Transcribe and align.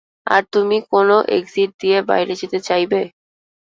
আর 0.27 0.41
তুমি 0.53 0.77
কোন 0.91 1.07
এক্সিট 1.37 1.69
দিয়ে 1.81 1.97
বাইরে 2.09 2.33
যেতে 2.41 2.59
চাইবে? 2.67 3.01